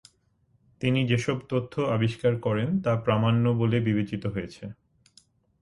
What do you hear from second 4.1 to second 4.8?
হয়েছে।